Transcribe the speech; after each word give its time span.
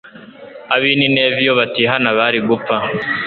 abinineve 0.75 1.37
iyo 1.43 1.53
batihana 1.59 2.09
bari 2.17 2.39
gupfa 2.49 2.75